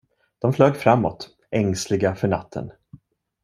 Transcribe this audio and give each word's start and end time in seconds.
De 0.39 0.53
flög 0.53 0.75
framåt, 0.75 1.29
ängsliga 1.51 2.15
för 2.15 2.27
natten. 2.27 2.71